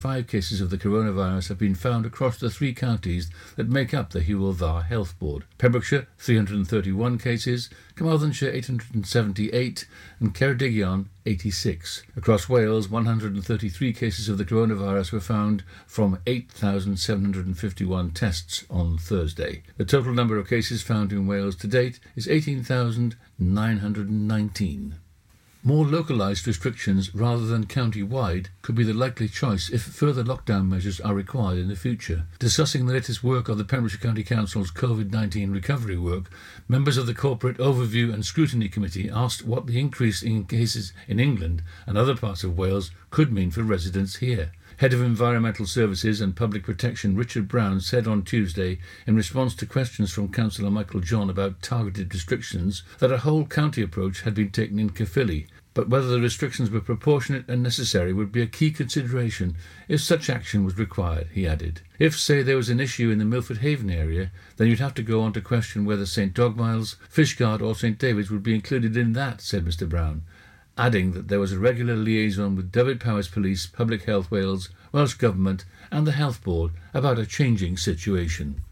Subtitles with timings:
[0.00, 4.08] Five cases of the coronavirus have been found across the three counties that make up
[4.08, 5.44] the Hywel Health Board.
[5.58, 9.86] Pembrokeshire, 331 cases, Carmarthenshire, 878,
[10.18, 12.02] and Ceredigion, 86.
[12.16, 19.62] Across Wales, 133 cases of the coronavirus were found from 8,751 tests on Thursday.
[19.76, 24.94] The total number of cases found in Wales to date is 18,919.
[25.62, 31.00] More localised restrictions rather than county-wide could be the likely choice if further lockdown measures
[31.00, 32.24] are required in the future.
[32.38, 36.30] Discussing the latest work of the Pembrokeshire County Council's COVID-19 recovery work,
[36.66, 41.20] members of the Corporate Overview and Scrutiny Committee asked what the increase in cases in
[41.20, 44.52] England and other parts of Wales could mean for residents here.
[44.80, 49.66] Head of Environmental Services and Public Protection Richard Brown said on Tuesday, in response to
[49.66, 54.48] questions from Councillor Michael John about targeted restrictions, that a whole county approach had been
[54.48, 58.70] taken in Caerphilly, but whether the restrictions were proportionate and necessary would be a key
[58.70, 59.54] consideration
[59.86, 61.82] if such action was required, he added.
[61.98, 65.02] If, say, there was an issue in the Milford Haven area, then you'd have to
[65.02, 69.12] go on to question whether St Dogmaels, Fishguard or St David's would be included in
[69.12, 70.22] that, said Mr Brown
[70.80, 75.66] adding that there was a regular liaison with Dyfed-Powys Police, Public Health Wales, Welsh Government
[75.92, 78.62] and the Health Board about a changing situation.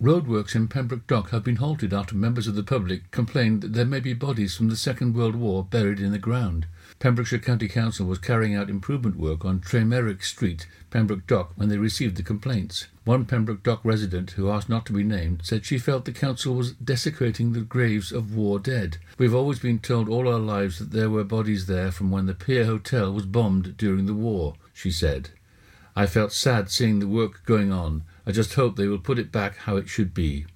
[0.00, 3.84] Roadworks in Pembroke Dock have been halted after members of the public complained that there
[3.84, 6.66] may be bodies from the Second World War buried in the ground.
[6.98, 11.76] Pembrokeshire County Council was carrying out improvement work on Tremeyrick Street, Pembroke Dock, when they
[11.76, 12.86] received the complaints.
[13.04, 16.54] One Pembroke Dock resident, who asked not to be named, said she felt the council
[16.54, 18.96] was desecrating the graves of war dead.
[19.18, 22.34] We've always been told all our lives that there were bodies there from when the
[22.34, 25.30] Pier Hotel was bombed during the war, she said.
[25.94, 28.04] I felt sad seeing the work going on.
[28.26, 30.46] I just hope they will put it back how it should be.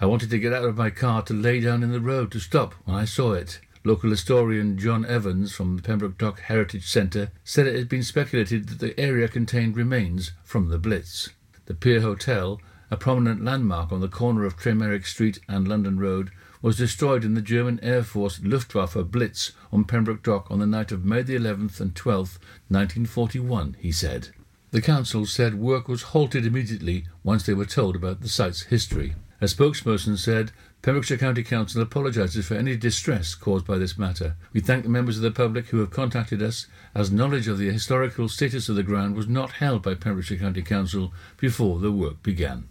[0.00, 2.40] I wanted to get out of my car to lay down in the road to
[2.40, 3.60] stop when I saw it.
[3.86, 8.66] Local historian John Evans from the Pembroke Dock Heritage Centre said it had been speculated
[8.68, 11.28] that the area contained remains from the Blitz.
[11.66, 16.30] The Pier Hotel, a prominent landmark on the corner of Tremeyrick Street and London Road,
[16.62, 20.90] was destroyed in the German Air Force Luftwaffe Blitz on Pembroke Dock on the night
[20.90, 24.28] of May the 11th and 12th, 1941, he said.
[24.70, 29.14] The council said work was halted immediately once they were told about the site's history.
[29.42, 30.52] A spokesperson said
[30.84, 34.36] Pembrokeshire County Council apologises for any distress caused by this matter.
[34.52, 37.70] We thank the members of the public who have contacted us, as knowledge of the
[37.70, 42.22] historical status of the ground was not held by Pembrokeshire County Council before the work
[42.22, 42.68] began.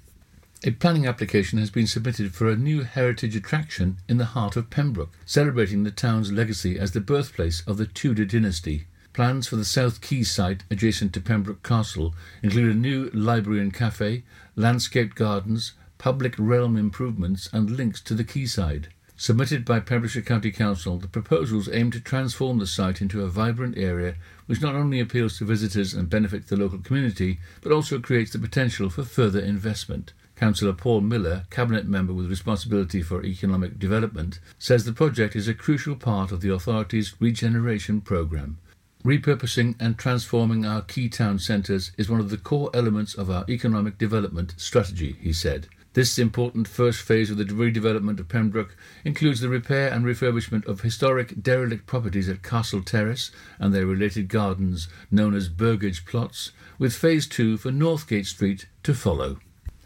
[0.63, 4.69] A planning application has been submitted for a new heritage attraction in the heart of
[4.69, 8.85] Pembroke, celebrating the town's legacy as the birthplace of the Tudor dynasty.
[9.13, 12.13] Plans for the South Quay site adjacent to Pembroke Castle
[12.43, 14.21] include a new library and cafe,
[14.55, 18.89] landscaped gardens, public realm improvements and links to the quayside.
[19.15, 23.77] Submitted by Pembrokeshire County Council, the proposals aim to transform the site into a vibrant
[23.77, 24.15] area
[24.45, 28.37] which not only appeals to visitors and benefits the local community, but also creates the
[28.37, 30.11] potential for further investment.
[30.35, 35.53] Councillor Paul Miller, Cabinet Member with responsibility for economic development, says the project is a
[35.53, 38.57] crucial part of the authority's regeneration programme.
[39.05, 43.45] Repurposing and transforming our key town centres is one of the core elements of our
[43.47, 45.69] economic development strategy, he said.
[45.93, 50.81] This important first phase of the redevelopment of Pembroke includes the repair and refurbishment of
[50.81, 56.95] historic derelict properties at Castle Terrace and their related gardens, known as Burgage Plots, with
[56.95, 59.37] phase two for Northgate Street to follow.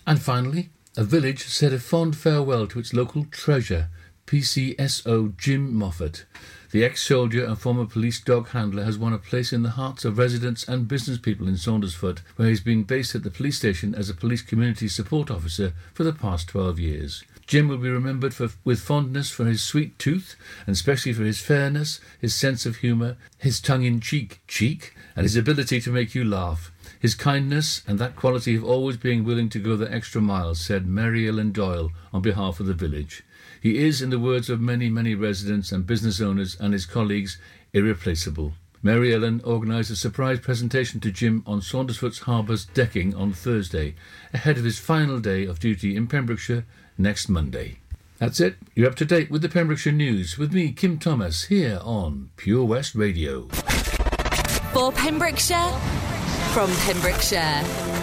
[0.05, 3.89] And finally, a village said a fond farewell to its local treasure,
[4.27, 6.25] PCSO Jim Moffat.
[6.71, 10.17] The ex-soldier and former police dog handler has won a place in the hearts of
[10.17, 14.09] residents and business people in Saundersfoot, where he's been based at the police station as
[14.09, 17.23] a police community support officer for the past 12 years.
[17.47, 20.35] Jim will be remembered for, with fondness for his sweet tooth,
[20.65, 25.79] and especially for his fairness, his sense of humour, his tongue-in-cheek cheek, and his ability
[25.79, 26.73] to make you laugh.
[26.99, 30.85] His kindness and that quality of always being willing to go the extra mile, said
[30.85, 33.23] Mary Ellen Doyle on behalf of the village.
[33.61, 37.37] He is, in the words of many, many residents and business owners and his colleagues,
[37.73, 38.53] irreplaceable.
[38.83, 43.95] Mary Ellen organised a surprise presentation to Jim on Saundersfoot's Harbour's decking on Thursday,
[44.33, 46.65] ahead of his final day of duty in Pembrokeshire
[46.97, 47.79] next Monday.
[48.19, 48.55] That's it.
[48.75, 52.65] You're up to date with the Pembrokeshire News with me, Kim Thomas, here on Pure
[52.65, 53.47] West Radio.
[54.73, 55.71] For Pembrokeshire,
[56.53, 57.96] from Pembrokeshire.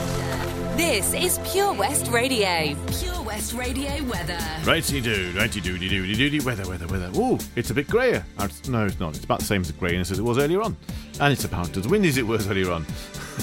[0.76, 2.74] This is Pure West Radio.
[2.98, 4.38] Pure West Radio weather.
[4.64, 7.10] Righty do, righty doody doody doody, weather, weather, weather.
[7.16, 8.24] Ooh, it's a bit grayer.
[8.38, 9.14] Uh, No, it's not.
[9.14, 10.76] It's about the same as the greyness as it was earlier on.
[11.20, 12.84] And it's about as windy as it was earlier on.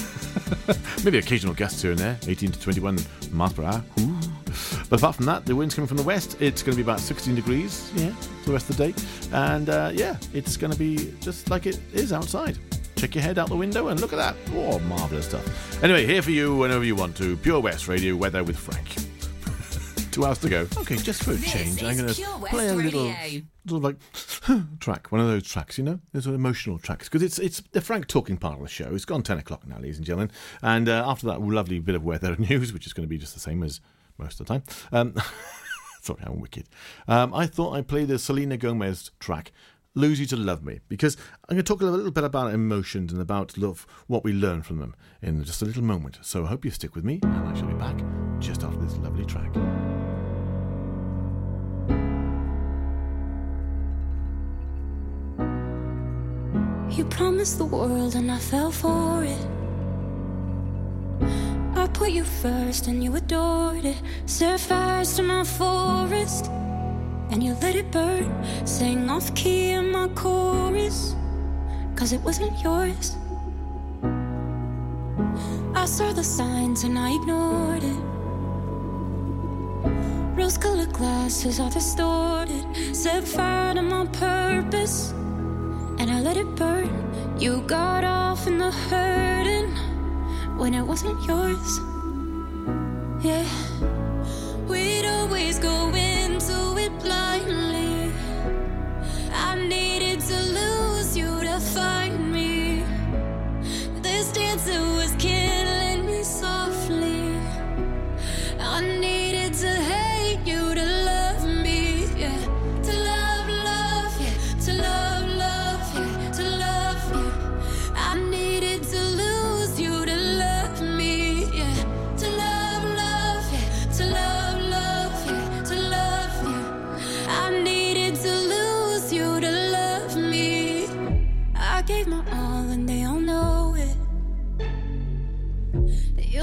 [1.04, 2.98] Maybe occasional gusts here and there, 18 to 21
[3.30, 3.82] miles per hour.
[4.00, 4.18] Ooh.
[4.90, 6.36] But apart from that, the wind's coming from the west.
[6.40, 9.02] It's going to be about 16 degrees, yeah, for the rest of the day.
[9.32, 12.58] And uh, yeah, it's going to be just like it is outside.
[13.02, 14.36] Check your head out the window and look at that.
[14.54, 15.82] Oh, marvellous stuff.
[15.82, 17.36] Anyway, here for you whenever you want to.
[17.38, 18.94] Pure West Radio Weather with Frank.
[20.12, 20.68] Two hours to go.
[20.76, 23.42] Okay, just for a This change, I'm going to play a little, Radio.
[23.64, 23.96] little like
[24.78, 27.80] track, one of those tracks, you know, those are emotional tracks because it's it's the
[27.80, 28.94] Frank talking part of the show.
[28.94, 30.30] It's gone ten o'clock now, ladies and gentlemen,
[30.62, 33.34] and uh, after that lovely bit of weather news, which is going to be just
[33.34, 33.80] the same as
[34.16, 34.62] most of the time.
[34.92, 35.14] Um,
[36.02, 36.68] sorry, I'm wicked.
[37.08, 39.50] Um, I thought I'd play the Selena Gomez track.
[39.94, 41.18] Lose You to Love Me, because
[41.48, 44.62] I'm going to talk a little bit about emotions and about love, what we learn
[44.62, 46.18] from them in just a little moment.
[46.22, 48.02] So I hope you stick with me, and I shall be back
[48.38, 49.54] just after this lovely track.
[56.96, 59.46] You promised the world and I fell for it.
[61.76, 64.00] I put you first and you adored it.
[64.24, 66.50] Set fires to my forest
[67.32, 68.30] and you let it burn.
[68.66, 71.16] Sang off key in my chorus,
[71.96, 73.16] cause it wasn't yours.
[75.74, 78.00] I saw the signs and I ignored it.
[80.38, 82.64] Rose colored glasses are distorted.
[82.94, 85.12] Set fire to my purpose
[85.98, 86.90] and I let it burn.
[87.38, 89.70] You got off in the hurting
[90.58, 91.80] when it wasn't yours.
[93.24, 93.46] Yeah,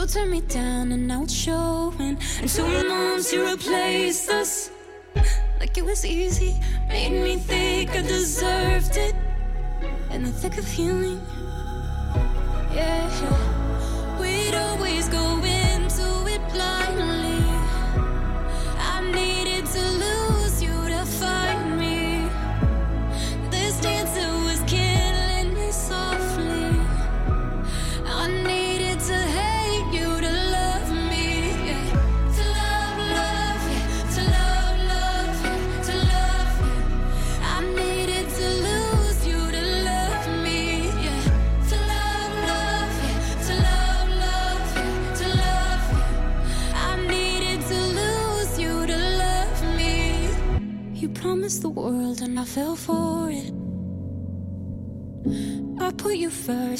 [0.09, 2.17] Turned me down and it's showing.
[2.41, 4.71] And two months you replaced us.
[5.59, 9.13] Like it was easy, made me think I deserved it.
[10.09, 11.21] In the thick of healing,
[12.73, 14.17] yeah.
[14.19, 15.58] We'd always go into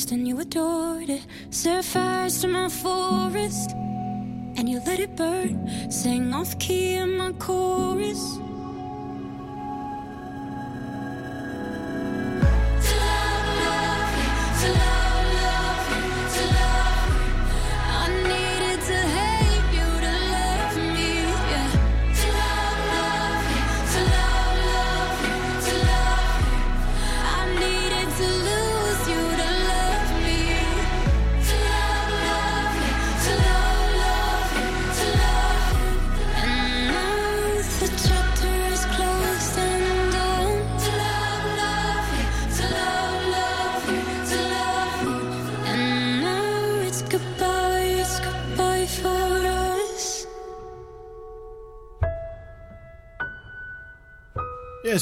[0.08, 1.26] and you adored it.
[1.50, 3.72] Set fires to my forest
[4.58, 5.92] and you let it burn.
[5.92, 8.40] Sing off key in my chorus.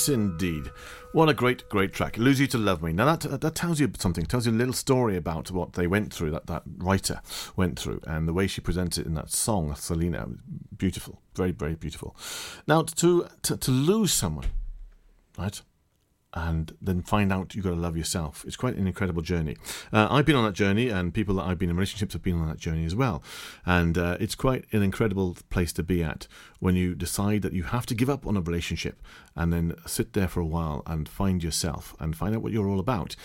[0.10, 0.72] Indeed.
[1.14, 2.18] What a great, great track.
[2.18, 2.94] Lose You to Love Me.
[2.94, 6.14] Now, that, that tells you something, tells you a little story about what they went
[6.14, 7.22] through, that, that writer
[7.56, 10.28] went through, and the way she presents it in that song, Selena.
[10.78, 11.22] Beautiful.
[11.36, 12.16] Very, very beautiful.
[12.68, 14.48] Now, to, to, to lose someone,
[15.38, 15.62] right?
[16.38, 18.46] And then find out you've got to love yourself.
[18.46, 19.58] It's quite an incredible journey.
[19.92, 22.40] Uh, I've been on that journey, and people that I've been in relationships have been
[22.40, 23.24] on that journey as well.
[23.66, 26.28] And uh, it's quite an incredible place to be at
[26.60, 29.02] when you decide that you have to give up on a relationship
[29.36, 32.70] and then sit there for a while and find yourself and find out what you're
[32.70, 33.16] all about.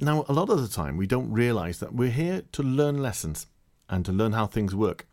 [0.00, 3.46] Now, a lot of the time, we don't realize that we're here to learn lessons
[3.88, 5.06] and to learn how things work.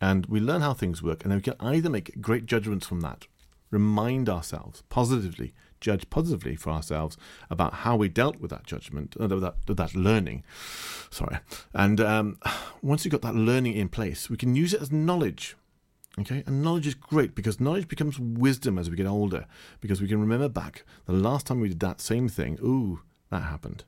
[0.00, 3.02] And we learn how things work, and then we can either make great judgments from
[3.02, 3.26] that,
[3.70, 7.16] remind ourselves positively, judge positively for ourselves
[7.48, 10.44] about how we dealt with that judgment, uh, that, that learning.
[11.10, 11.38] Sorry.
[11.72, 12.38] And um,
[12.82, 15.56] once you've got that learning in place, we can use it as knowledge.
[16.18, 19.46] Okay, and knowledge is great because knowledge becomes wisdom as we get older
[19.80, 22.58] because we can remember back the last time we did that same thing.
[22.62, 23.84] Ooh, that happened.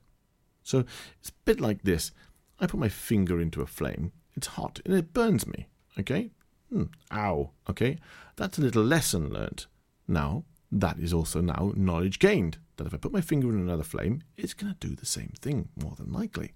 [0.63, 0.85] So
[1.19, 2.11] it's a bit like this.
[2.59, 4.13] I put my finger into a flame.
[4.35, 5.67] It's hot and it burns me.
[5.99, 6.31] Okay?
[6.69, 7.51] Hmm, ow.
[7.69, 7.99] Okay?
[8.37, 9.67] That's a little lesson learnt.
[10.07, 10.45] Now,
[10.79, 12.57] that is also now knowledge gained.
[12.77, 15.33] That if I put my finger in another flame, it's going to do the same
[15.39, 16.53] thing, more than likely.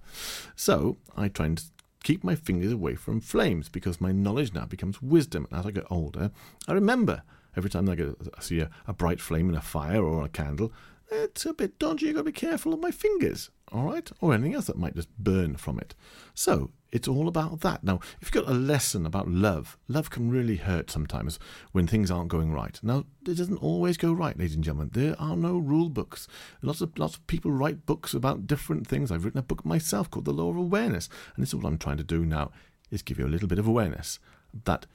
[0.56, 1.64] So I try and
[2.04, 5.48] keep my fingers away from flames because my knowledge now becomes wisdom.
[5.52, 6.32] And as I get older,
[6.68, 7.22] I remember
[7.56, 10.30] every time I, get, I see a, a bright flame in a fire or a
[10.30, 10.72] candle,
[11.12, 12.08] it's a bit dodgy.
[12.08, 14.10] You've got to be careful of my fingers, all right?
[14.22, 15.96] Or anything else that might just burn from it.
[16.34, 17.84] So it's all about that.
[17.84, 21.38] Now, if you've got a lesson about love, love can really hurt sometimes
[21.74, 22.80] when things aren't going right.
[22.82, 24.92] Now, it doesn't always go right, ladies and gentlemen.
[24.94, 26.28] There are no rule books.
[26.62, 29.12] Lots of lots of people write books about different things.
[29.12, 31.78] I've written a book myself called The Law of Awareness, and this is what I'm
[31.78, 32.52] trying to do now:
[32.90, 34.20] is give you a little bit of awareness
[34.66, 34.86] that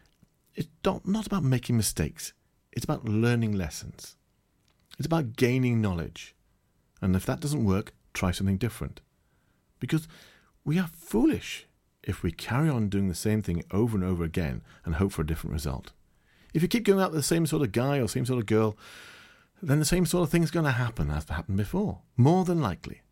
[0.55, 2.33] it's not, not about making mistakes.
[2.73, 4.17] It's about learning lessons.
[4.99, 6.35] It's about gaining knowledge.
[7.01, 9.01] And if that doesn't work, try something different.
[9.81, 10.07] Because
[10.65, 11.67] we are foolish
[12.03, 15.23] if we carry on doing the same thing over and over again and hope for
[15.23, 15.93] a different result.
[16.53, 18.47] If you keep going out with the same sort of guy or same sort of
[18.47, 18.77] girl,
[19.63, 23.03] then the same sort of thing's going to happen as happened before, more than likely.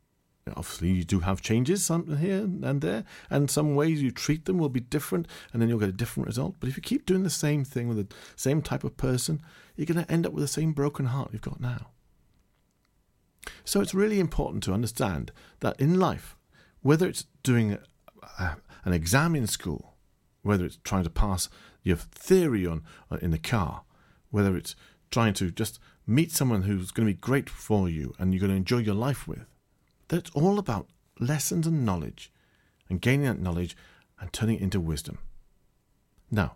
[0.49, 4.59] Obviously, you do have changes some here and there, and some ways you treat them
[4.59, 6.57] will be different, and then you'll get a different result.
[6.59, 9.41] But if you keep doing the same thing with the same type of person,
[9.77, 11.91] you're going to end up with the same broken heart you've got now.
[13.65, 15.31] So it's really important to understand
[15.61, 16.37] that in life,
[16.83, 17.79] whether it's doing
[18.39, 19.95] a, an exam in school,
[20.43, 21.49] whether it's trying to pass
[21.83, 23.83] your theory on uh, in the car,
[24.31, 24.77] whether it's
[25.11, 28.51] trying to just meet someone who's going to be great for you and you're going
[28.51, 29.47] to enjoy your life with,
[30.09, 32.33] that it's all about lessons and knowledge
[32.89, 33.77] and gaining that knowledge
[34.21, 35.19] and turning it into wisdom.
[36.31, 36.55] Now,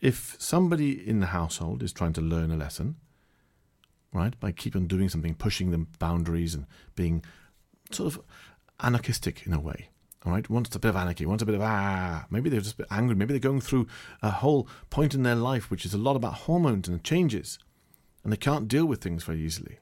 [0.00, 2.96] if somebody in the household is trying to learn a lesson,
[4.12, 7.24] right, by keep on doing something, pushing the boundaries and being
[7.90, 8.22] sort of
[8.80, 9.88] anarchistic in a way,
[10.26, 12.74] all right, wants a bit of anarchy, wants a bit of ah, maybe they're just
[12.74, 13.86] a bit angry, maybe they're going through
[14.22, 17.60] a whole point in their life which is a lot about hormones and changes,
[18.24, 19.78] and they can't deal with things very easily.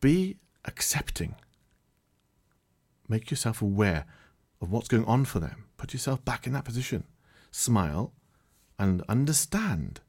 [0.00, 1.36] Be accepting.
[3.08, 4.04] Make yourself aware
[4.60, 5.66] of what's going on for them.
[5.76, 7.04] Put yourself back in that position.
[7.52, 8.12] Smile
[8.78, 10.00] and understand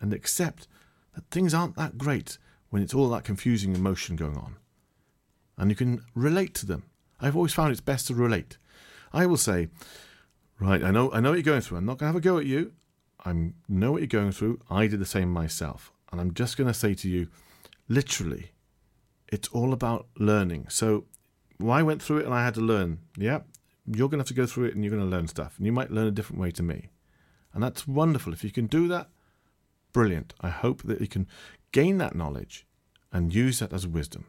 [0.00, 0.66] and accept
[1.14, 2.38] that things aren't that great
[2.70, 4.56] when it's all that confusing emotion going on.
[5.56, 6.89] And you can relate to them
[7.20, 8.58] I've always found it's best to relate.
[9.12, 9.68] I will say,
[10.58, 11.78] right, I know, I know what you're going through.
[11.78, 12.72] I'm not going to have a go at you.
[13.24, 14.60] I know what you're going through.
[14.70, 15.92] I did the same myself.
[16.10, 17.28] And I'm just going to say to you,
[17.88, 18.52] literally,
[19.28, 20.66] it's all about learning.
[20.68, 21.04] So
[21.60, 23.00] well, I went through it and I had to learn.
[23.16, 23.40] Yeah,
[23.86, 25.54] you're going to have to go through it and you're going to learn stuff.
[25.58, 26.88] And you might learn a different way to me.
[27.52, 28.32] And that's wonderful.
[28.32, 29.08] If you can do that,
[29.92, 30.34] brilliant.
[30.40, 31.26] I hope that you can
[31.72, 32.66] gain that knowledge
[33.12, 34.26] and use that as wisdom.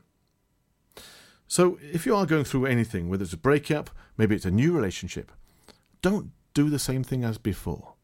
[1.52, 4.72] So, if you are going through anything, whether it's a breakup, maybe it's a new
[4.72, 5.34] relationship,
[6.02, 7.96] don't do the same thing as before.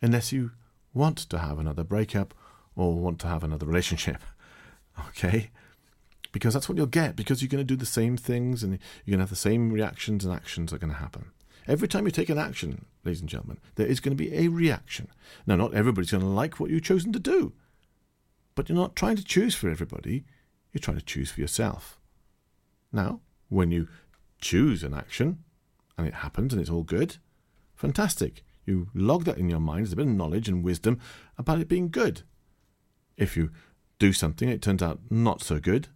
[0.00, 0.52] Unless you
[0.94, 2.32] want to have another breakup
[2.76, 4.22] or want to have another relationship.
[5.08, 5.50] Okay?
[6.30, 9.16] Because that's what you'll get, because you're going to do the same things and you're
[9.16, 11.26] going to have the same reactions and actions are going to happen.
[11.66, 14.46] Every time you take an action, ladies and gentlemen, there is going to be a
[14.46, 15.08] reaction.
[15.44, 17.52] Now, not everybody's going to like what you've chosen to do,
[18.54, 20.24] but you're not trying to choose for everybody,
[20.72, 21.99] you're trying to choose for yourself.
[22.92, 23.88] Now, when you
[24.40, 25.44] choose an action
[25.96, 27.16] and it happens and it's all good,
[27.74, 28.42] fantastic.
[28.66, 30.98] You log that in your mind as a bit of knowledge and wisdom
[31.38, 32.22] about it being good.
[33.16, 33.50] If you
[33.98, 35.88] do something and it turns out not so good,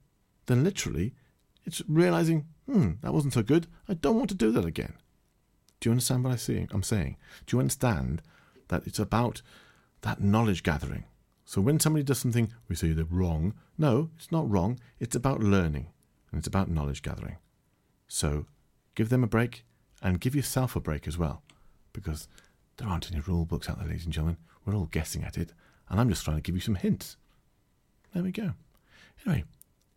[0.47, 1.15] then literally
[1.65, 3.67] it's realizing, hmm, that wasn't so good.
[3.89, 4.95] I don't want to do that again.
[5.81, 6.69] Do you understand what I'm saying?
[6.71, 7.17] I'm saying?
[7.47, 8.23] Do you understand
[8.69, 9.43] that it's about
[10.03, 11.05] that knowledge gathering?
[11.45, 13.55] So when somebody does something, we say they're wrong.
[13.77, 14.79] No, it's not wrong.
[14.99, 15.89] It's about learning
[16.35, 17.37] and it's about knowledge gathering.
[18.09, 18.47] So
[18.97, 19.65] give them a break
[20.03, 21.45] and give yourself a break as well,
[21.93, 22.27] because
[22.77, 24.39] there aren't any rule books out there, ladies and gentlemen.
[24.67, 25.53] We're all guessing at it,
[25.89, 27.17] and I'm just trying to give you some hints.
[28.13, 28.55] There we go.
[29.25, 29.45] Anyway,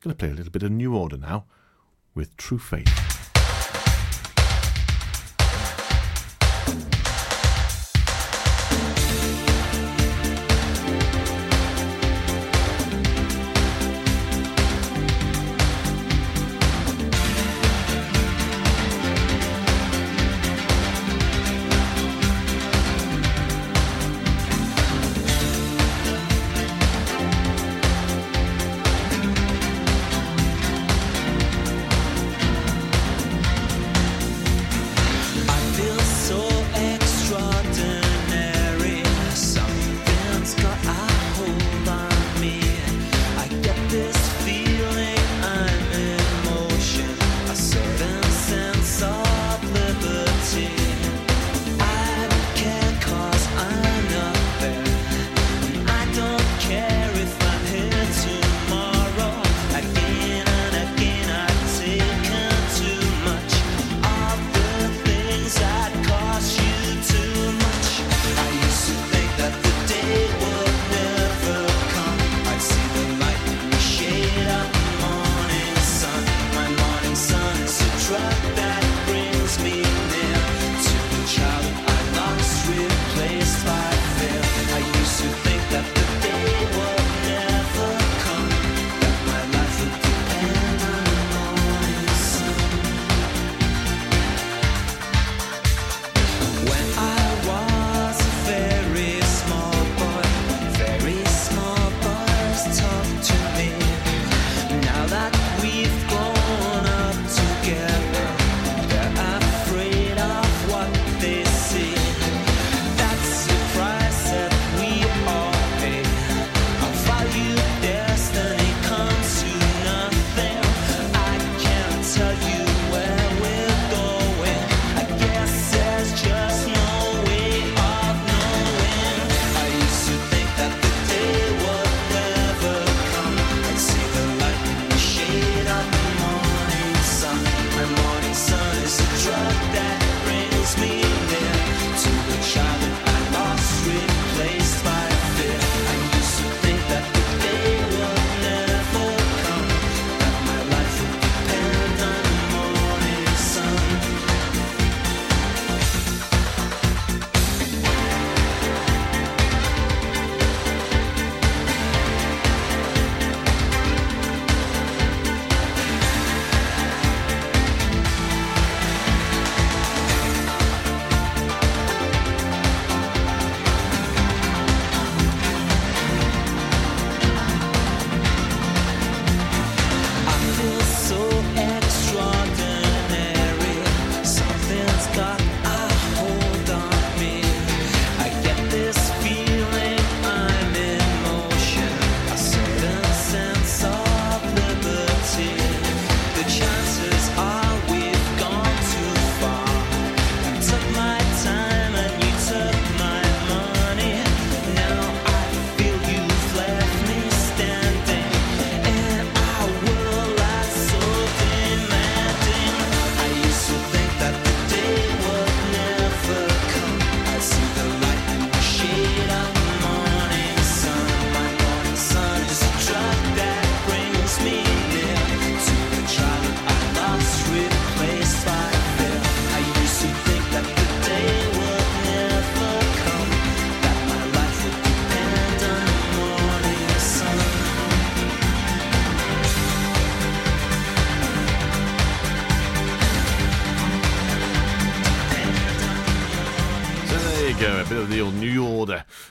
[0.01, 1.45] going to play a little bit of New Order now
[2.13, 3.16] with True Faith.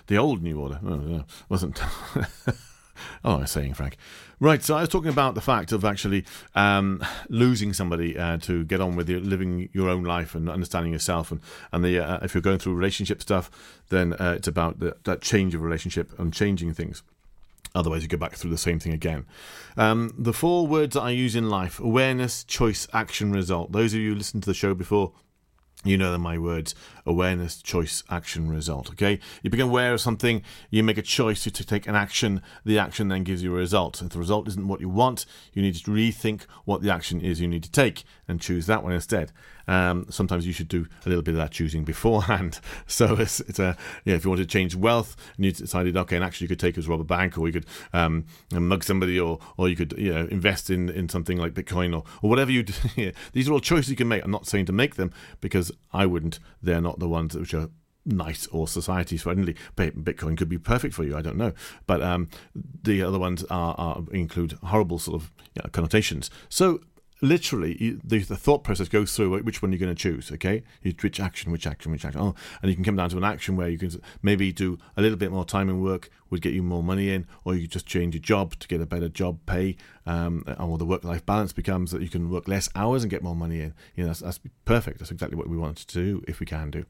[0.06, 0.80] The old New Order.
[0.86, 1.80] Oh, wasn't.
[3.24, 3.96] oh, I was saying, Frank.
[4.38, 8.64] Right, so I was talking about the fact of actually um, losing somebody uh, to
[8.64, 11.32] get on with your, living your own life and understanding yourself.
[11.32, 11.40] And,
[11.72, 13.50] and the, uh, if you're going through relationship stuff,
[13.88, 17.02] then uh, it's about the, that change of relationship and changing things.
[17.74, 19.24] Otherwise, you go back through the same thing again.
[19.76, 23.72] Um, the four words that I use in life awareness, choice, action, result.
[23.72, 25.12] Those of you who listened to the show before,
[25.84, 26.74] you know my words
[27.06, 28.90] awareness, choice, action, result.
[28.90, 29.18] Okay?
[29.42, 33.08] You become aware of something, you make a choice to take an action, the action
[33.08, 34.02] then gives you a result.
[34.02, 37.40] If the result isn't what you want, you need to rethink what the action is
[37.40, 39.32] you need to take and choose that one instead.
[39.68, 42.60] Um, sometimes you should do a little bit of that choosing beforehand.
[42.88, 44.14] So it's, it's a yeah.
[44.14, 46.78] If you want to change wealth and you decided okay, and actually you could take
[46.78, 50.14] us rob a bank, or you could um, mug somebody, or or you could you
[50.14, 53.12] know invest in, in something like Bitcoin or or whatever you do.
[53.32, 54.24] These are all choices you can make.
[54.24, 56.38] I'm not saying to make them because I wouldn't.
[56.62, 57.70] They're not the ones which are
[58.06, 59.56] nice or society friendly.
[59.76, 61.16] Bitcoin could be perfect for you.
[61.16, 61.52] I don't know,
[61.86, 66.30] but um, the other ones are, are include horrible sort of you know, connotations.
[66.48, 66.80] So
[67.22, 70.62] literally the, the thought process goes through which one you're going to choose okay
[71.00, 73.56] which action which action which action oh and you can come down to an action
[73.56, 73.90] where you can
[74.22, 77.26] maybe do a little bit more time in work would get you more money in
[77.44, 80.78] or you could just change your job to get a better job pay um, or
[80.78, 83.74] the work-life balance becomes that you can work less hours and get more money in.
[83.94, 84.98] You know that's, that's perfect.
[84.98, 86.84] That's exactly what we want to do if we can do.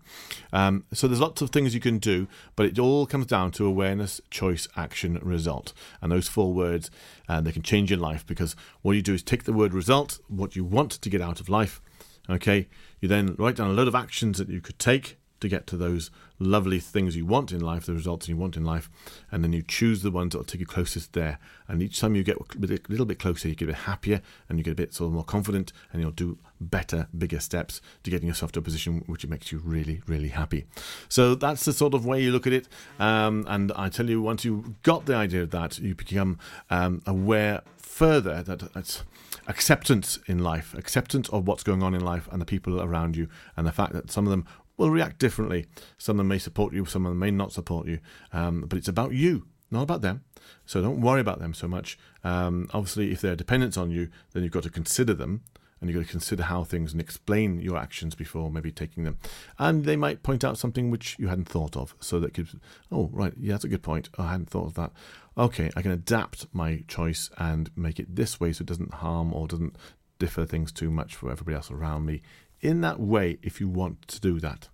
[0.52, 3.66] Um, so there's lots of things you can do but it all comes down to
[3.66, 5.72] awareness choice action result.
[6.00, 6.90] And those four words
[7.28, 10.18] and they can change your life because what you do is take the word result,
[10.28, 11.80] what you want to get out of life.
[12.28, 12.68] Okay,
[13.00, 15.76] you then write down a load of actions that you could take to get to
[15.76, 18.90] those lovely things you want in life, the results you want in life,
[19.30, 21.38] and then you choose the ones that will take you closest there.
[21.68, 24.58] And each time you get a little bit closer, you get a bit happier and
[24.58, 28.10] you get a bit sort of more confident, and you'll do better, bigger steps to
[28.10, 30.64] getting yourself to a position which makes you really, really happy.
[31.08, 32.68] So that's the sort of way you look at it.
[32.98, 36.38] Um, and I tell you, once you've got the idea of that, you become
[36.70, 39.04] um, aware further that it's
[39.48, 43.28] acceptance in life, acceptance of what's going on in life and the people around you,
[43.56, 45.66] and the fact that some of them will react differently.
[45.98, 48.00] Some of them may support you, some of them may not support you,
[48.32, 50.24] um, but it's about you, not about them.
[50.64, 51.98] So don't worry about them so much.
[52.24, 55.42] Um, obviously, if they're dependent on you, then you've got to consider them
[55.80, 59.18] and you've got to consider how things and explain your actions before maybe taking them.
[59.58, 61.94] And they might point out something which you hadn't thought of.
[62.00, 62.48] So that could,
[62.90, 64.08] oh, right, yeah, that's a good point.
[64.18, 64.92] Oh, I hadn't thought of that.
[65.36, 69.34] Okay, I can adapt my choice and make it this way so it doesn't harm
[69.34, 69.76] or doesn't
[70.18, 72.22] differ things too much for everybody else around me.
[72.60, 74.68] In that way, if you want to do that.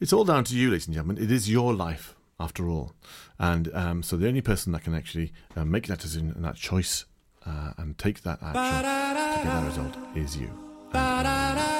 [0.00, 1.22] It's all down to you, ladies and gentlemen.
[1.22, 2.92] It is your life, after all.
[3.38, 6.56] And um, so the only person that can actually uh, make that decision and that
[6.56, 7.04] choice
[7.46, 10.50] uh, and take that action to get that result is you.
[10.92, 11.79] Looking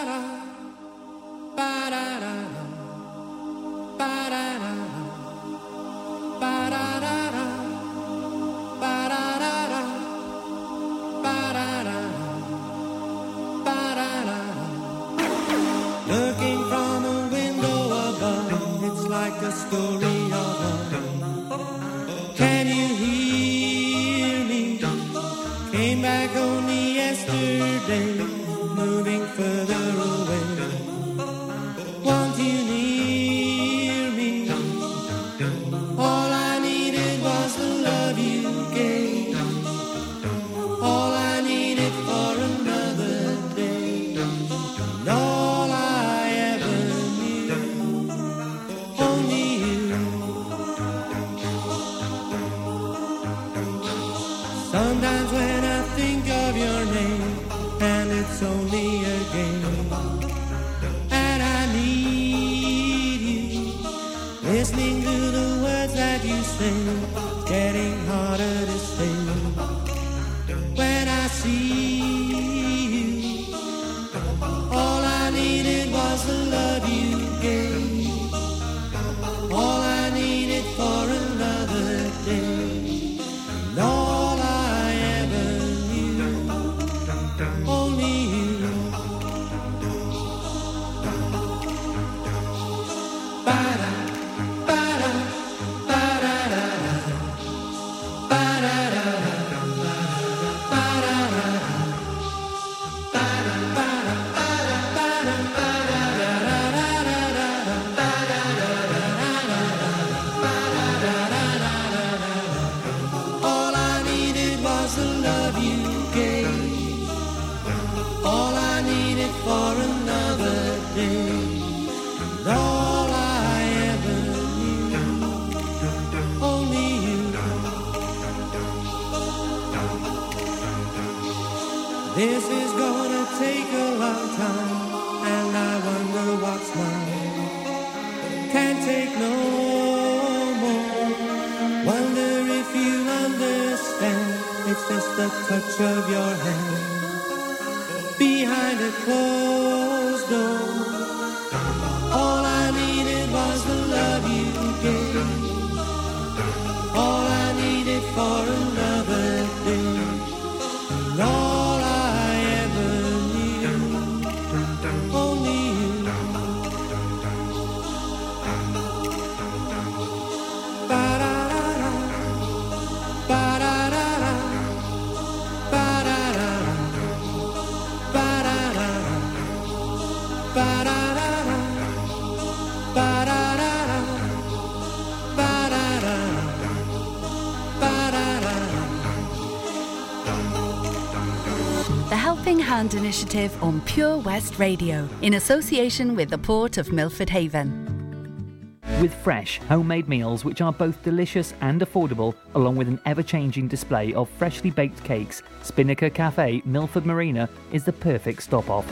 [192.31, 198.79] Helping Hand Initiative on Pure West Radio, in association with the Port of Milford Haven.
[199.01, 203.67] With fresh, homemade meals which are both delicious and affordable, along with an ever changing
[203.67, 208.87] display of freshly baked cakes, Spinnaker Cafe, Milford Marina is the perfect stop off.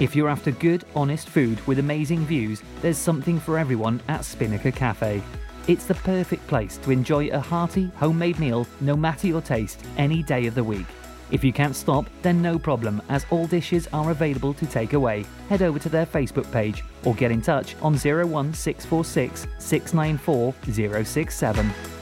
[0.00, 4.70] If you're after good, honest food with amazing views, there's something for everyone at Spinnaker
[4.70, 5.22] Cafe.
[5.66, 10.22] It's the perfect place to enjoy a hearty, homemade meal, no matter your taste, any
[10.22, 10.86] day of the week.
[11.30, 15.24] If you can't stop, then no problem, as all dishes are available to take away.
[15.48, 21.97] Head over to their Facebook page or get in touch on 01646 694 067.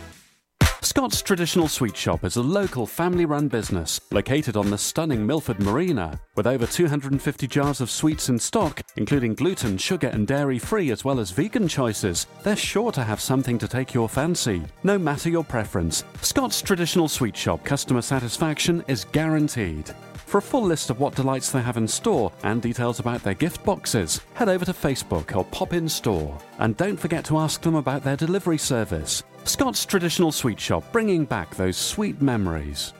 [0.82, 5.58] Scott's Traditional Sweet Shop is a local family run business located on the stunning Milford
[5.58, 6.20] Marina.
[6.36, 11.04] With over 250 jars of sweets in stock, including gluten, sugar, and dairy free, as
[11.04, 15.28] well as vegan choices, they're sure to have something to take your fancy, no matter
[15.28, 16.04] your preference.
[16.20, 19.94] Scott's Traditional Sweet Shop customer satisfaction is guaranteed.
[20.26, 23.34] For a full list of what delights they have in store and details about their
[23.34, 26.36] gift boxes, head over to Facebook or pop in store.
[26.58, 29.22] And don't forget to ask them about their delivery service.
[29.48, 32.92] Scott's Traditional Sweet Shop, bringing back those sweet memories.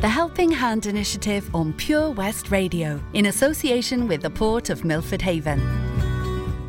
[0.00, 5.20] The Helping Hand Initiative on Pure West Radio, in association with the Port of Milford
[5.20, 5.60] Haven.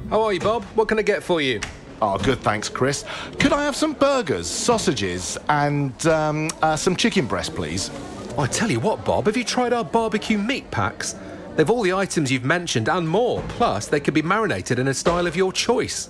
[0.10, 0.64] How are you, Bob?
[0.76, 1.62] What can I get for you?
[2.02, 3.06] Oh, good, thanks, Chris.
[3.40, 7.92] Could I have some burgers, sausages, and um, uh, some chicken breast, please?
[8.38, 11.16] Oh, I tell you what, Bob, have you tried our barbecue meat packs?
[11.56, 13.42] They've all the items you've mentioned and more.
[13.48, 16.10] Plus, they can be marinated in a style of your choice.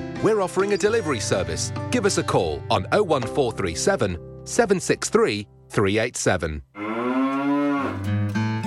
[0.23, 1.73] We're offering a delivery service.
[1.89, 6.61] Give us a call on 01437 763 387.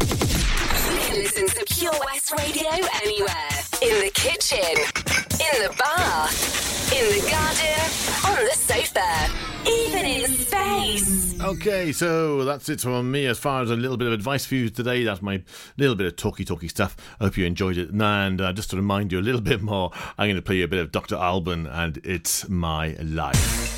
[0.00, 2.70] You can listen to Pure West Radio
[3.02, 3.50] anywhere.
[3.82, 7.84] In the kitchen, in the bath, in the garden,
[8.24, 9.30] on the sofa,
[9.68, 11.40] even in space.
[11.40, 14.54] Okay, so that's it from me as far as a little bit of advice for
[14.54, 15.04] you today.
[15.04, 15.42] That's my
[15.76, 16.96] little bit of talky talky stuff.
[17.20, 17.90] I hope you enjoyed it.
[17.90, 20.64] And uh, just to remind you a little bit more, I'm going to play you
[20.64, 21.16] a bit of Dr.
[21.16, 23.77] Alban and It's My Life.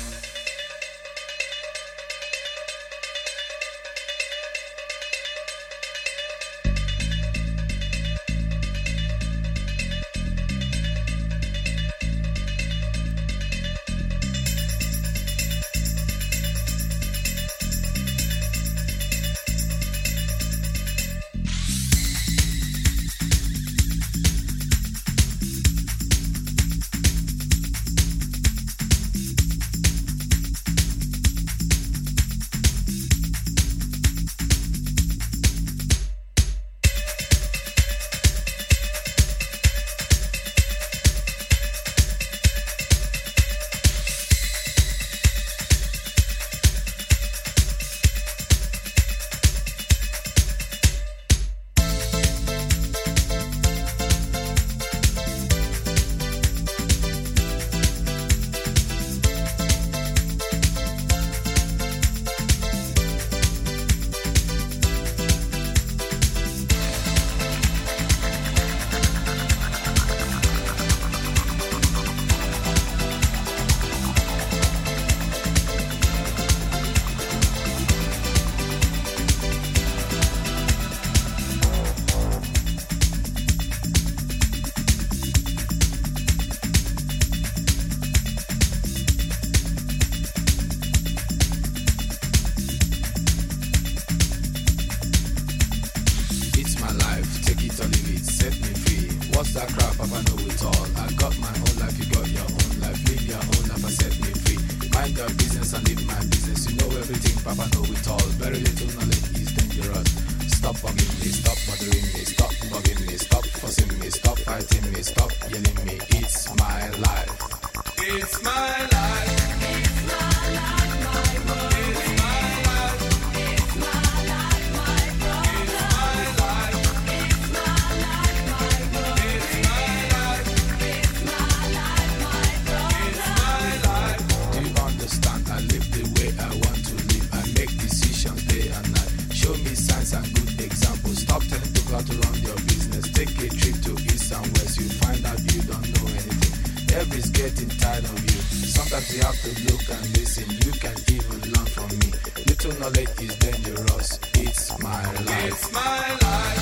[152.63, 154.19] Little knowledge is dangerous.
[154.35, 155.45] It's my life.
[155.47, 156.61] It's my life.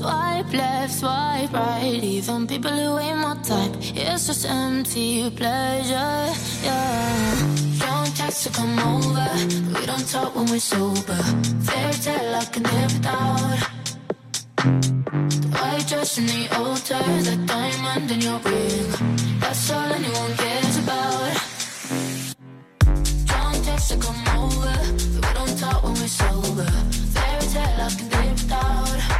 [0.00, 3.76] Swipe left, swipe right, even people who ain't my type.
[3.94, 6.32] It's just empty pleasure.
[6.64, 7.54] Yeah.
[7.80, 9.28] Don't text to come over,
[9.78, 11.20] we don't talk when we're sober.
[11.66, 13.58] Fairy tale I can live without.
[14.56, 18.88] The white dress in the altar, the diamond in your ring.
[19.38, 21.32] That's all anyone cares about.
[23.26, 26.70] Drunk text to come over, we don't talk when we're sober.
[27.12, 29.19] Fairy tale I can live without.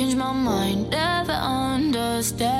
[0.00, 2.59] Change my mind, never understanding.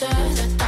[0.00, 0.59] The altar, that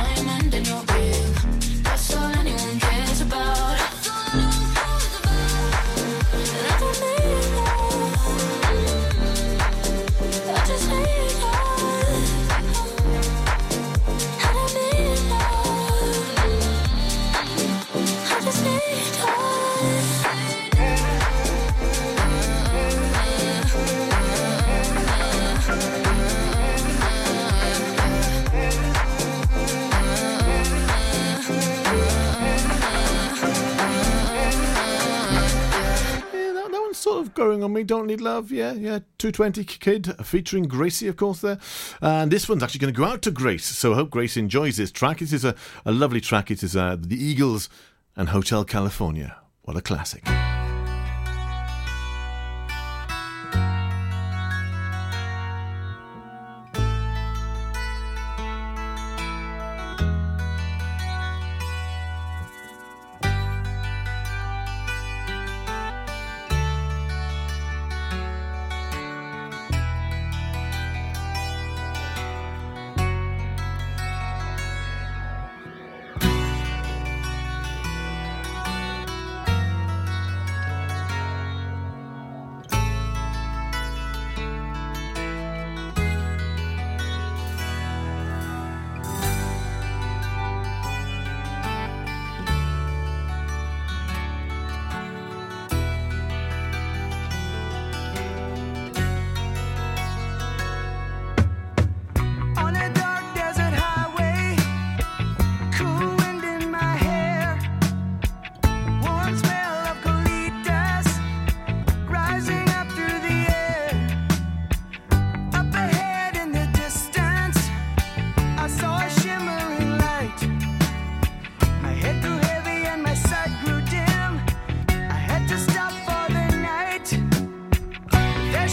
[37.63, 37.85] growing on me.
[37.85, 38.51] Don't need love.
[38.51, 39.01] Yeah, yeah.
[39.19, 41.59] 220 Kid featuring Gracey, of course, there.
[42.01, 43.65] And this one's actually going to go out to Grace.
[43.65, 45.19] So I hope Grace enjoys this track.
[45.19, 45.55] This is a,
[45.85, 46.51] a lovely track.
[46.51, 47.69] It is uh, The Eagles
[48.17, 49.37] and Hotel California.
[49.63, 50.25] What a classic.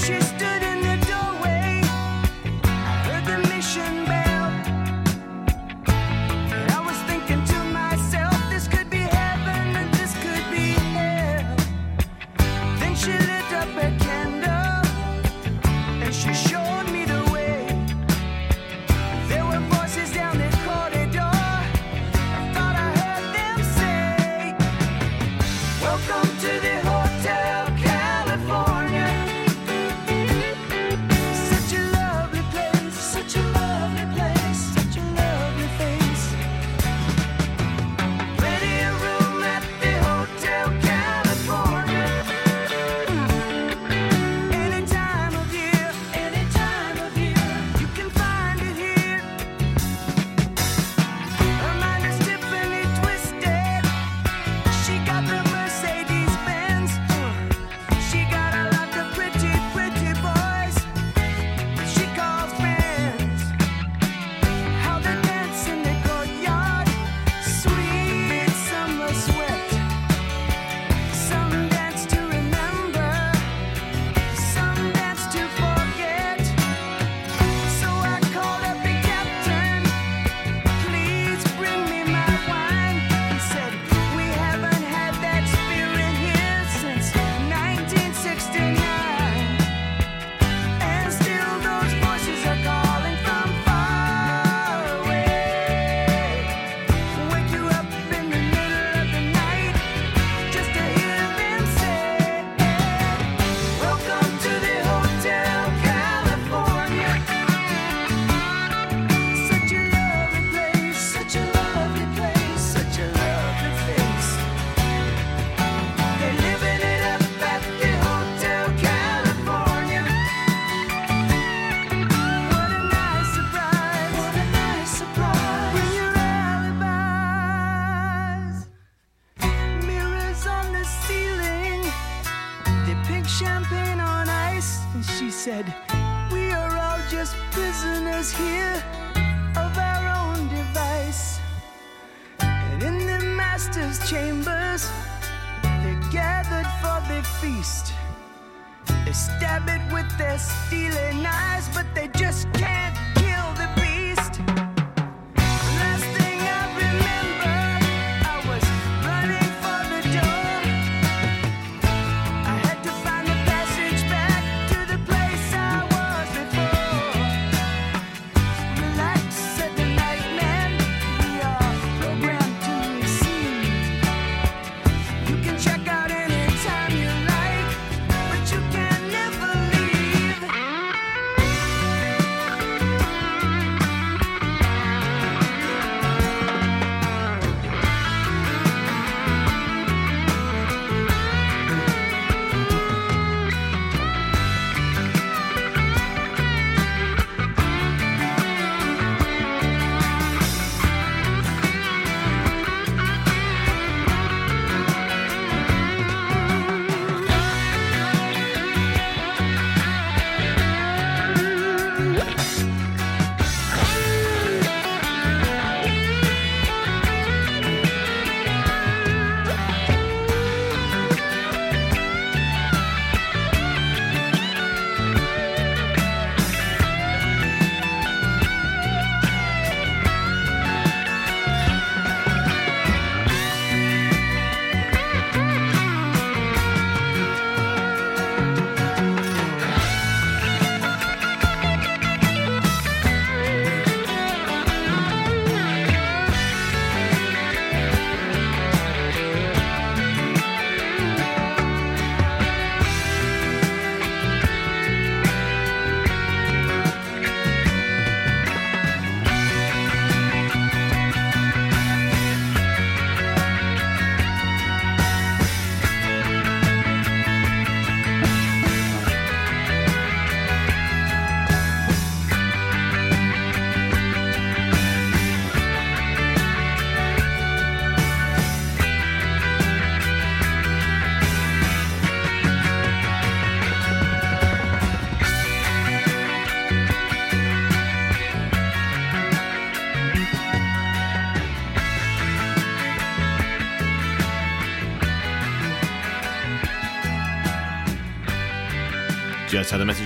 [0.10, 0.49] Just.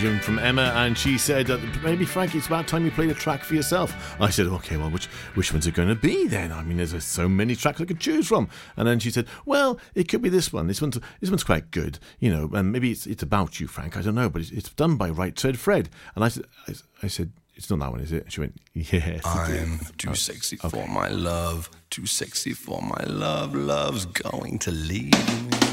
[0.03, 2.91] Just message in from Emma, and she said that maybe Frank, it's about time you
[2.91, 4.15] played a track for yourself.
[4.19, 6.51] I said, okay, well, which which one's it going to be then?
[6.51, 8.49] I mean, there's so many tracks I could choose from.
[8.75, 10.67] And then she said, well, it could be this one.
[10.67, 13.95] This one's this one's quite good, you know, and maybe it's it's about you, Frank.
[13.95, 15.89] I don't know, but it's, it's done by Right Said Fred.
[16.15, 16.73] And I said, I,
[17.03, 18.31] I said, it's not that one, is it?
[18.31, 19.21] She went, yes.
[19.25, 23.55] I'm too oh, sexy for my love, too sexy for my love.
[23.55, 25.11] Love's going to leave
[25.51, 25.72] me.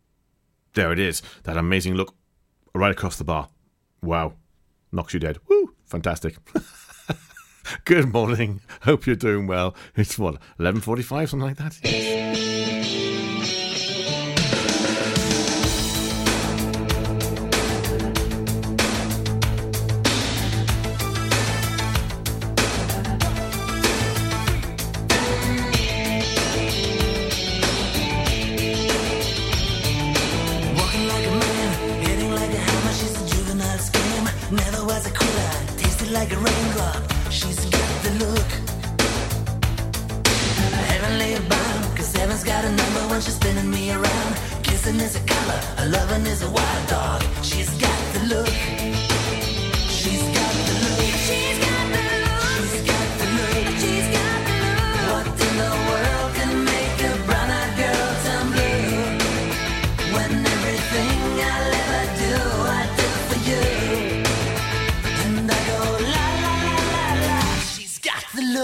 [0.73, 1.21] There it is.
[1.43, 2.15] That amazing look
[2.73, 3.49] right across the bar.
[4.01, 4.33] Wow.
[4.91, 5.39] Knocks you dead.
[5.47, 5.73] Woo!
[5.85, 6.37] Fantastic.
[7.85, 8.61] Good morning.
[8.83, 9.75] Hope you're doing well.
[9.95, 12.50] It's what, 11.45, something like that?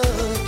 [0.08, 0.47] love.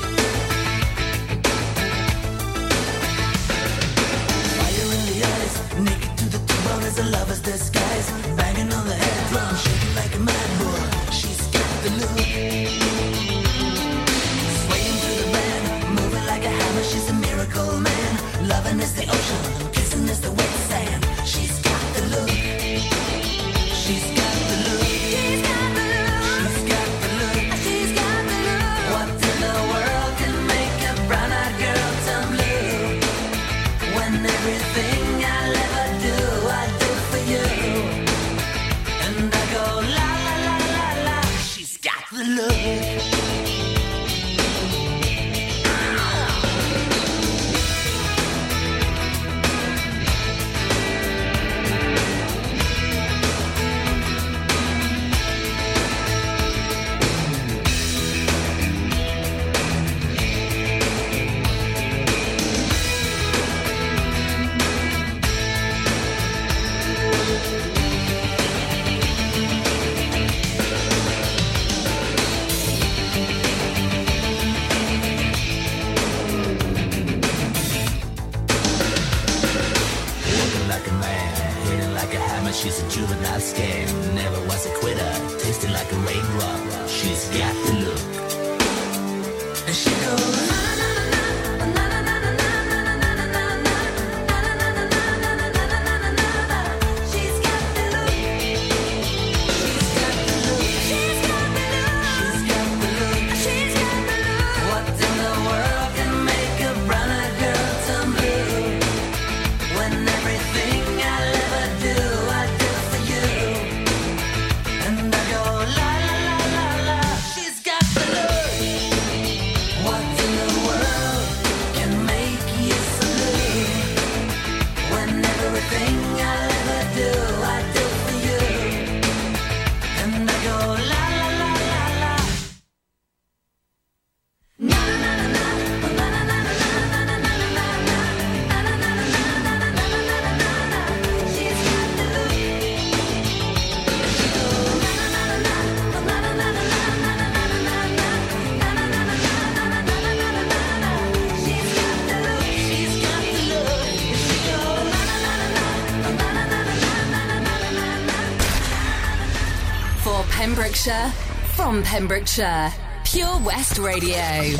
[161.99, 162.71] Pembrokeshire.
[163.03, 164.55] Pure West Radio.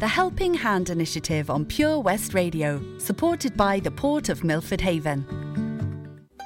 [0.00, 5.24] The Helping Hand Initiative on Pure West Radio, supported by the Port of Milford Haven.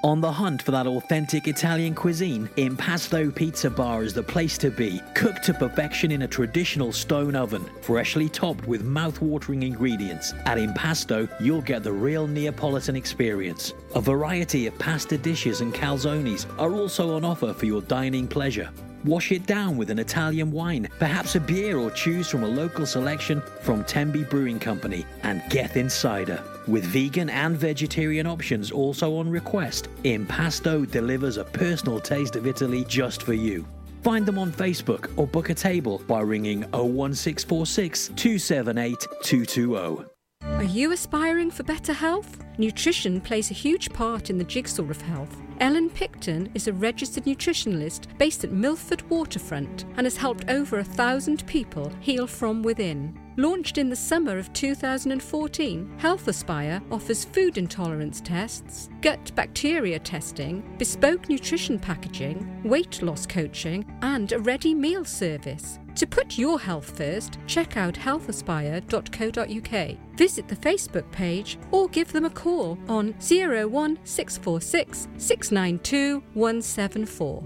[0.05, 4.71] On the hunt for that authentic Italian cuisine, Impasto Pizza Bar is the place to
[4.71, 5.01] be.
[5.15, 10.35] Cooked to perfection in a traditional stone oven, freshly topped with mouth-watering ingredients.
[10.47, 13.73] At Impasto, you'll get the real Neapolitan experience.
[13.97, 18.71] A variety of pasta dishes and calzones are also on offer for your dining pleasure.
[19.05, 22.87] Wash it down with an Italian wine, perhaps a beer, or choose from a local
[22.87, 26.43] selection from Tenby Brewing Company and Gethin Insider.
[26.67, 32.87] With vegan and vegetarian options also on request, Impasto delivers a personal taste of Italy
[32.89, 33.67] just for you.
[34.03, 40.05] Find them on Facebook or book a table by ringing 01646 278 220.
[40.43, 42.39] Are you aspiring for better health?
[42.57, 45.37] Nutrition plays a huge part in the jigsaw of health.
[45.61, 50.85] Ellen Picton is a registered nutritionalist based at Milford Waterfront and has helped over a
[50.85, 53.19] thousand people heal from within.
[53.37, 60.63] Launched in the summer of 2014, Health Aspire offers food intolerance tests, gut bacteria testing,
[60.77, 65.79] bespoke nutrition packaging, weight loss coaching, and a ready meal service.
[65.97, 69.97] To put your health first, check out healthaspire.co.uk.
[70.17, 77.43] Visit the Facebook page or give them a call on 01646 692 174.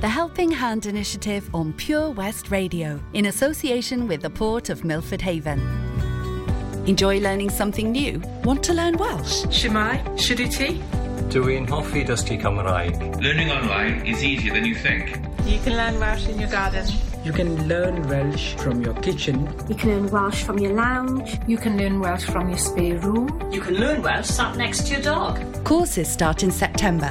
[0.00, 5.22] The Helping Hand Initiative on Pure West Radio in association with the Port of Milford
[5.22, 5.60] Haven.
[6.86, 8.20] Enjoy learning something new?
[8.42, 9.44] Want to learn Welsh?
[9.44, 11.03] Shemai, Shuduti.
[11.34, 13.00] Dwi'n hoffi dysgu Cymraeg.
[13.20, 15.18] Learning online is easier than you think.
[15.44, 16.86] You can learn Welsh in your garden.
[17.24, 19.48] You can learn Welsh from your kitchen.
[19.68, 21.40] You can learn Welsh from your lounge.
[21.48, 23.50] You can learn Welsh from your spare room.
[23.50, 25.40] You can learn Welsh sat next to your dog.
[25.64, 27.10] Courses start in September.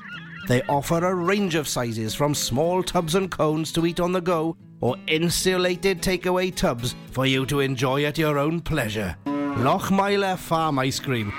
[0.51, 4.19] They offer a range of sizes from small tubs and cones to eat on the
[4.19, 9.15] go or insulated takeaway tubs for you to enjoy at your own pleasure.
[9.25, 11.31] Lochmeyler Farm Ice Cream.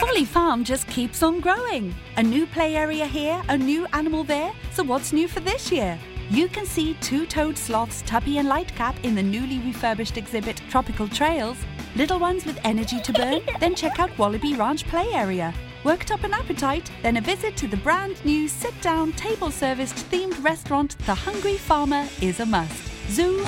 [0.00, 1.94] Folly Farm just keeps on growing.
[2.16, 4.50] A new play area here, a new animal there.
[4.72, 5.96] So what's new for this year?
[6.30, 11.58] You can see two-toed sloths Tubby and Lightcap in the newly refurbished exhibit Tropical Trails.
[11.94, 13.42] Little ones with energy to burn?
[13.60, 15.54] then check out Wallaby Ranch play area.
[15.86, 16.90] Worked up an appetite?
[17.04, 22.40] Then a visit to the brand new sit-down, table-serviced themed restaurant The Hungry Farmer is
[22.40, 22.82] a must.
[23.08, 23.38] Zoo,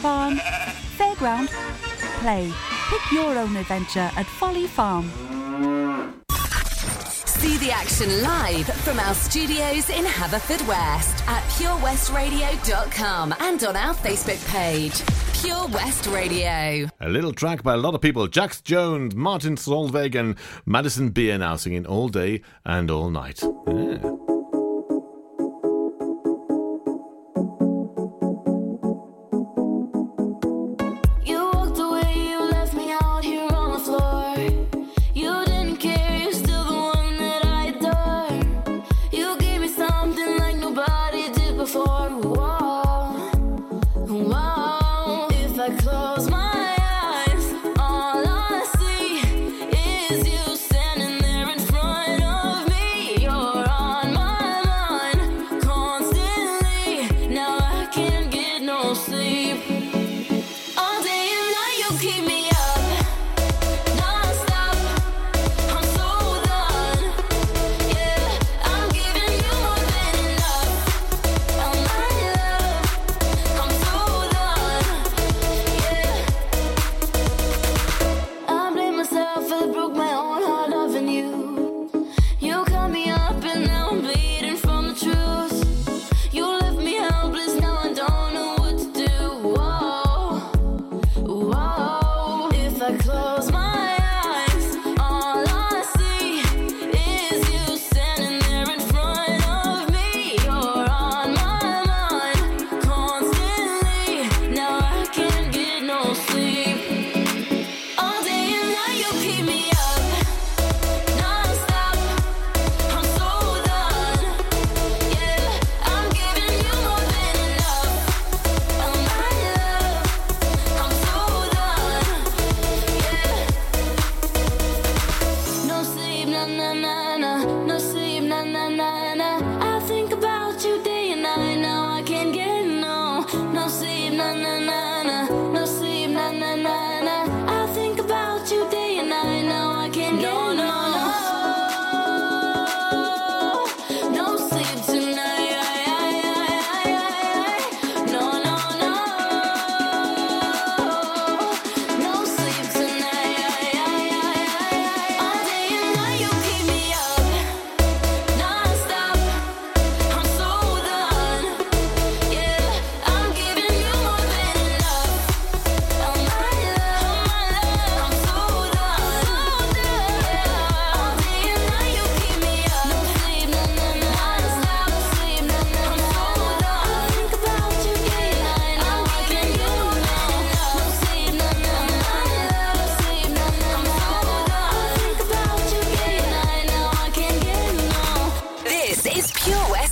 [0.00, 0.38] farm,
[0.98, 1.50] fairground,
[2.20, 2.52] play.
[2.90, 5.08] Pick your own adventure at Folly Farm.
[7.04, 14.44] See the action live from our studios in Haverfordwest at purewestradio.com and on our Facebook
[14.48, 15.27] page.
[15.42, 16.88] Pure West Radio.
[17.00, 20.36] A little track by a lot of people Jax Jones, Martin Solveig, and
[20.66, 23.40] Madison Beer now singing all day and all night.
[23.68, 24.27] Yeah.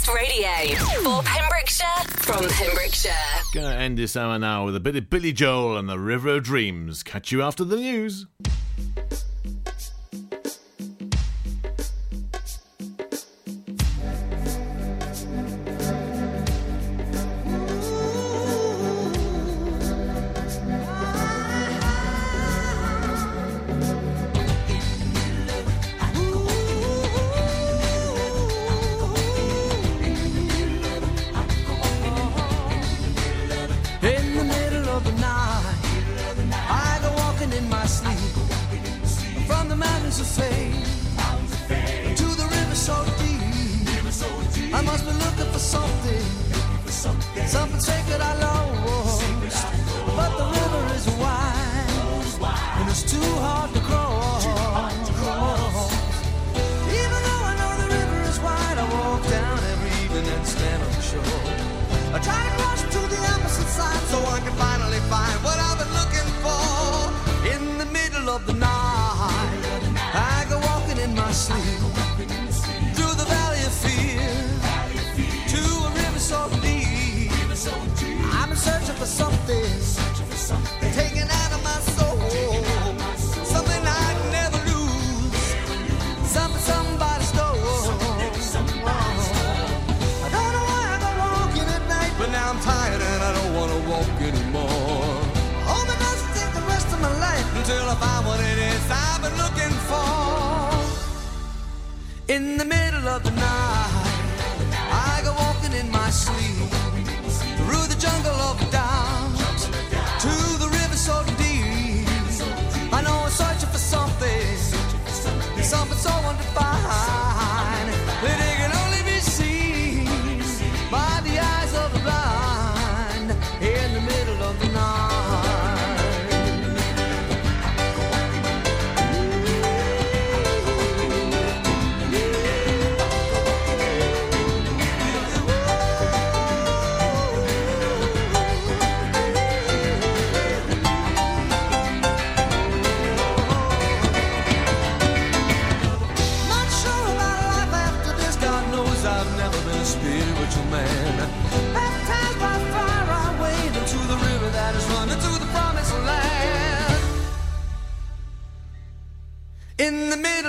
[0.06, 3.12] Breakfast Radio for Pembrokeshire from Pembrokeshire.
[3.52, 6.44] Gonna end this hour now with a bit of Billy Joel and the River of
[6.44, 7.02] Dreams.
[7.02, 8.26] Catch you after the news.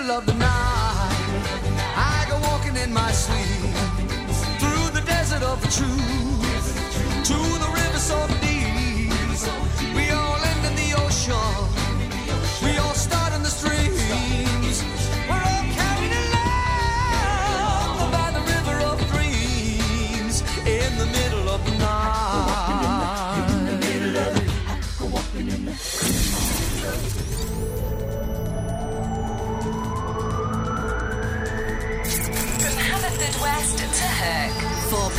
[0.08, 1.12] middle of the night.
[1.98, 3.74] I go walking in my sleep
[4.60, 8.37] through the desert of the truth to the rivers of.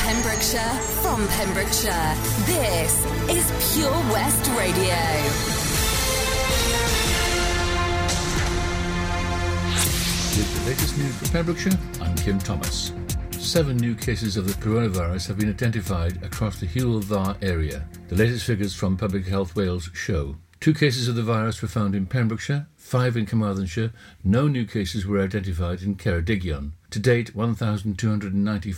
[0.09, 2.15] Pembrokeshire, from Pembrokeshire.
[2.47, 4.97] This is Pure West Radio.
[10.35, 12.93] With the latest news from Pembrokeshire, I'm Kim Thomas.
[13.33, 17.87] Seven new cases of the coronavirus have been identified across the Hywel area.
[18.09, 20.37] The latest figures from Public Health Wales show.
[20.61, 23.93] Two cases of the virus were found in Pembrokeshire, five in Carmarthenshire.
[24.25, 26.73] No new cases were identified in Ceredigion.
[26.91, 28.75] To date, 1,294